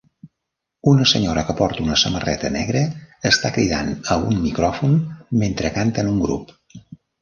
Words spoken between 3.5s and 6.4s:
cridant a un micròfon mentre canta en un